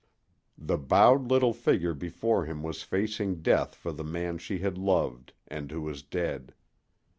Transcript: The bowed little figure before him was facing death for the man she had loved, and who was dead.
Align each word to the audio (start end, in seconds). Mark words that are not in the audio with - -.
The 0.57 0.79
bowed 0.79 1.29
little 1.29 1.53
figure 1.53 1.93
before 1.93 2.45
him 2.47 2.63
was 2.63 2.81
facing 2.81 3.43
death 3.43 3.75
for 3.75 3.91
the 3.91 4.03
man 4.03 4.39
she 4.39 4.57
had 4.57 4.75
loved, 4.75 5.31
and 5.47 5.69
who 5.69 5.83
was 5.83 6.01
dead. 6.01 6.55